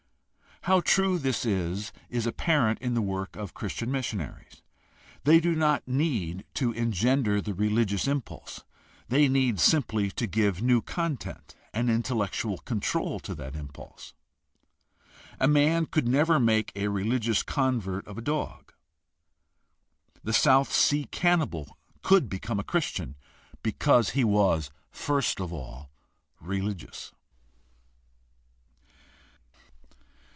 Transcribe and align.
How 0.65 0.79
true 0.79 1.17
this 1.17 1.43
is, 1.43 1.91
is 2.07 2.27
apparent 2.27 2.77
in 2.81 2.93
the 2.93 3.01
work 3.01 3.35
of 3.35 3.55
Christian 3.55 3.91
missionaries. 3.91 4.61
They 5.23 5.39
do 5.39 5.55
not 5.55 5.87
need 5.87 6.45
to 6.53 6.71
engender 6.73 7.41
the 7.41 7.55
religious 7.55 8.07
impulse— 8.07 8.63
they 9.09 9.27
need 9.27 9.59
simply 9.59 10.11
to 10.11 10.27
give 10.27 10.61
new 10.61 10.79
content 10.79 11.55
and 11.73 11.89
intel 11.89 12.17
lectual 12.17 12.63
control 12.63 13.19
to 13.21 13.33
that 13.33 13.55
impulse. 13.55 14.13
A 15.39 15.47
man 15.47 15.87
could 15.87 16.07
never 16.07 16.39
make 16.39 16.71
a 16.75 16.89
religious 16.89 17.41
convert 17.41 18.05
of 18.05 18.19
a 18.19 18.21
dog. 18.21 18.71
The 20.23 20.31
South 20.31 20.71
Sea 20.71 21.05
cannibal 21.05 21.75
could 22.03 22.29
become 22.29 22.59
a 22.59 22.63
Christian 22.63 23.15
because 23.63 24.11
he 24.11 24.23
was 24.23 24.69
first 24.91 25.41
of 25.41 25.51
all 25.51 25.89
religious. 26.39 27.11